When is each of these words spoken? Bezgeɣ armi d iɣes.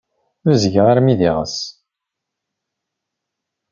Bezgeɣ 0.45 0.85
armi 0.91 1.15
d 1.19 1.21
iɣes. 1.29 1.57